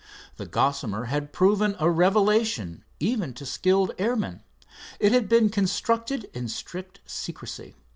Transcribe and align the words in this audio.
The 0.37 0.47
Gossamer 0.47 1.09
had 1.13 1.31
proven 1.31 1.75
a 1.77 1.87
revelation, 1.87 2.83
even 2.99 3.33
to 3.35 3.45
skilled 3.45 3.91
airmen. 3.99 4.41
It 4.99 5.11
had 5.11 5.29
been 5.29 5.49
constructed 5.49 6.27
in 6.33 6.47
strict 6.47 7.01
secrecy. 7.05 7.75